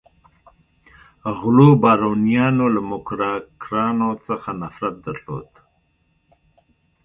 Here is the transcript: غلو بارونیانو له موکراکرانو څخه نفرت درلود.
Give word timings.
غلو 1.37 1.69
بارونیانو 1.81 2.65
له 2.75 2.81
موکراکرانو 2.89 4.09
څخه 4.27 4.49
نفرت 4.61 4.95
درلود. 5.05 5.49